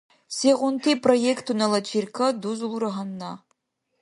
[0.37, 3.31] Сегъунти проектунала черкад дузулра гьанна?